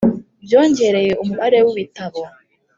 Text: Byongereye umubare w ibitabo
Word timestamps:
Byongereye 0.43 1.11
umubare 1.23 1.59
w 1.65 1.67
ibitabo 1.73 2.19